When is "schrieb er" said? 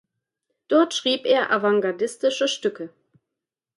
0.95-1.51